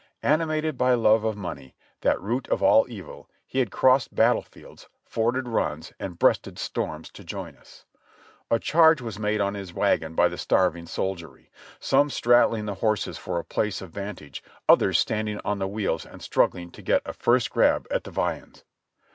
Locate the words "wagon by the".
9.75-10.39